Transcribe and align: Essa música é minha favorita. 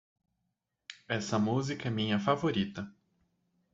Essa 1.07 1.37
música 1.37 1.87
é 1.87 1.91
minha 1.91 2.17
favorita. 2.17 2.91